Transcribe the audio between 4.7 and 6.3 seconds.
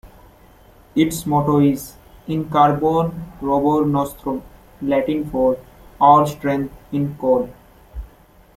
Latin for "Our